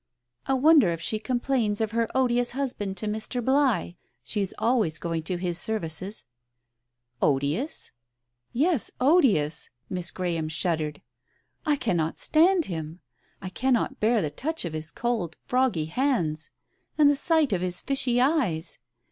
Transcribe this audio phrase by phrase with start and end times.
[0.47, 3.39] "I wonder if she complains of her odious husband to Mr.
[3.45, 3.97] Bligh.
[4.23, 6.23] She is always going to his services."
[7.21, 7.91] "Odious?"
[8.51, 11.03] "Yes, odious 1" Miss Graham shuddered.
[11.67, 12.99] "I cannot stand him!
[13.43, 16.49] I cannot bear the touch of his cold froggy hands,
[16.97, 18.79] and the sight of his fishy eyes